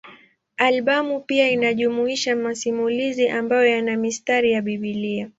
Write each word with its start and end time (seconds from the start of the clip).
Albamu 0.57 1.19
pia 1.19 1.51
inajumuisha 1.51 2.35
masimulizi 2.35 3.27
ambayo 3.29 3.65
yana 3.65 3.97
mistari 3.97 4.51
ya 4.51 4.61
Biblia. 4.61 5.29